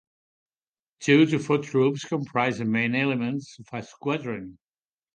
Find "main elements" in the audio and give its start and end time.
2.65-3.59